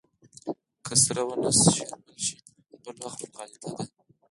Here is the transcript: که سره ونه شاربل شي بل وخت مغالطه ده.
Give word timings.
که 0.85 0.93
سره 1.03 1.23
ونه 1.27 1.51
شاربل 1.75 2.17
شي 2.25 2.37
بل 2.83 2.95
وخت 3.05 3.19
مغالطه 3.31 3.69
ده. 3.75 3.83